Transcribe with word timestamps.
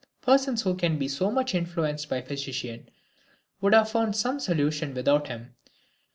Persons 0.23 0.63
who 0.63 0.73
can 0.75 0.97
be 0.97 1.07
so 1.07 1.29
much 1.29 1.53
influenced 1.53 2.09
by 2.09 2.17
a 2.17 2.25
physician 2.25 2.89
would 3.61 3.75
have 3.75 3.91
found 3.91 4.15
some 4.15 4.39
solution 4.39 4.95
without 4.95 5.27
him. 5.27 5.53